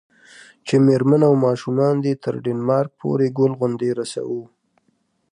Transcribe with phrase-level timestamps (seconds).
[0.65, 4.41] چې میرمن او ماشومان دې تر ډنمارک پورې ګل غوندې رسوو.